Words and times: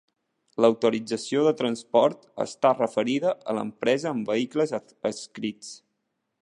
L'autorització 0.63 1.43
de 1.47 1.51
transport 1.59 2.25
està 2.47 2.73
referida 2.79 3.35
a 3.53 3.55
l'empresa 3.59 4.11
amb 4.15 4.33
vehicles 4.35 4.75
adscrits. 4.81 5.77